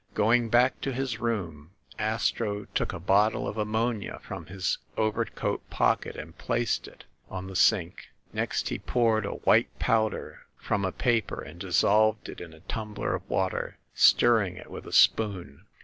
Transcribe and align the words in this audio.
Going 0.15 0.49
back 0.49 0.81
to 0.81 0.91
his 0.93 1.19
room, 1.19 1.73
Astro 1.99 2.65
took 2.73 2.91
a 2.91 2.99
bottle 2.99 3.47
of 3.47 3.55
am 3.59 3.67
monia 3.67 4.17
from 4.23 4.47
his 4.47 4.79
overcoat 4.97 5.61
pocket 5.69 6.15
and 6.15 6.35
placed 6.39 6.87
it 6.87 7.03
on 7.29 7.45
the 7.45 7.55
sink. 7.55 8.07
Next 8.33 8.69
he 8.69 8.79
poured 8.79 9.27
a 9.27 9.33
white 9.43 9.69
powder 9.77 10.47
from 10.57 10.85
a 10.85 10.91
paper 10.91 11.39
and 11.39 11.59
dissolved 11.59 12.29
it 12.29 12.41
in 12.41 12.51
a 12.51 12.61
tumbler 12.61 13.13
of 13.13 13.29
water, 13.29 13.77
stirring 13.93 14.57
it 14.57 14.71
with 14.71 14.87
a 14.87 14.91
spoon. 14.91 15.67